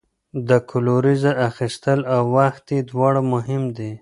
د 0.47 0.49
کلوریز 0.69 1.23
اخیستل 1.49 1.99
او 2.15 2.23
وخت 2.37 2.65
یې 2.75 2.79
دواړه 2.91 3.21
مهم 3.33 3.63
دي. 3.77 3.91